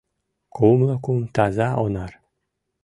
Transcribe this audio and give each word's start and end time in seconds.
Кумло 0.55 0.95
кум 1.03 1.19
таза 1.35 1.69
онар. 1.83 2.11